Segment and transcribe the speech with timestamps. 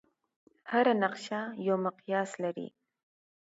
[0.71, 2.67] هره نقشه یو مقیاس لري.